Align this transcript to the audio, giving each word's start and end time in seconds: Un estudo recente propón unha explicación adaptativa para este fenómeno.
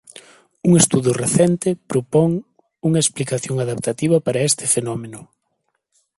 Un 0.67 0.71
estudo 0.81 1.11
recente 1.23 1.69
propón 1.91 2.31
unha 2.87 3.01
explicación 3.03 3.55
adaptativa 3.59 4.17
para 4.25 4.43
este 4.49 4.65
fenómeno. 4.75 5.19